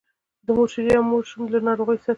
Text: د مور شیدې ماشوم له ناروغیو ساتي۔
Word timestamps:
د 0.45 0.47
مور 0.55 0.69
شیدې 0.73 0.95
ماشوم 1.09 1.41
له 1.53 1.59
ناروغیو 1.67 2.01
ساتي۔ 2.03 2.09